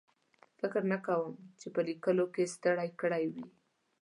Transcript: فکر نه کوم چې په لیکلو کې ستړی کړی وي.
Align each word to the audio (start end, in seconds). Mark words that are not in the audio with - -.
فکر 0.59 0.81
نه 0.91 0.97
کوم 1.05 1.31
چې 1.59 1.67
په 1.73 1.79
لیکلو 1.87 2.25
کې 2.33 2.51
ستړی 2.53 2.89
کړی 3.01 3.23
وي. 3.33 3.45